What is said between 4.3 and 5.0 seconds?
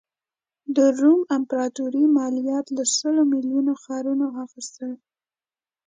اخیستل.